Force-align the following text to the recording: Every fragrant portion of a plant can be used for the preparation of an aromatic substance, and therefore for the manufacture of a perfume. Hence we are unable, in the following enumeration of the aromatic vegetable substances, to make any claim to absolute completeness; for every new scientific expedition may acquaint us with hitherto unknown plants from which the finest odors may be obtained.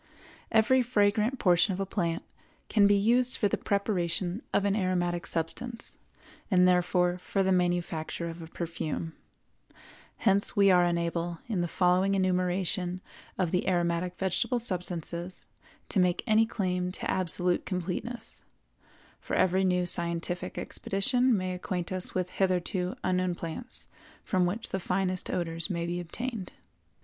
Every 0.51 0.81
fragrant 0.81 1.37
portion 1.37 1.73
of 1.75 1.79
a 1.79 1.85
plant 1.85 2.23
can 2.69 2.87
be 2.87 2.95
used 2.95 3.37
for 3.37 3.47
the 3.47 3.55
preparation 3.55 4.41
of 4.51 4.65
an 4.65 4.75
aromatic 4.75 5.27
substance, 5.27 5.99
and 6.49 6.67
therefore 6.67 7.19
for 7.19 7.43
the 7.43 7.51
manufacture 7.51 8.27
of 8.27 8.41
a 8.41 8.47
perfume. 8.47 9.13
Hence 10.17 10.55
we 10.55 10.71
are 10.71 10.83
unable, 10.85 11.37
in 11.47 11.61
the 11.61 11.67
following 11.67 12.15
enumeration 12.15 12.99
of 13.37 13.51
the 13.51 13.67
aromatic 13.67 14.17
vegetable 14.17 14.57
substances, 14.57 15.45
to 15.89 15.99
make 15.99 16.23
any 16.25 16.47
claim 16.47 16.91
to 16.93 17.07
absolute 17.11 17.67
completeness; 17.67 18.41
for 19.19 19.35
every 19.35 19.63
new 19.63 19.85
scientific 19.85 20.57
expedition 20.57 21.37
may 21.37 21.53
acquaint 21.53 21.91
us 21.91 22.15
with 22.15 22.31
hitherto 22.31 22.95
unknown 23.03 23.35
plants 23.35 23.85
from 24.23 24.47
which 24.47 24.69
the 24.69 24.79
finest 24.79 25.29
odors 25.29 25.69
may 25.69 25.85
be 25.85 25.99
obtained. 25.99 26.51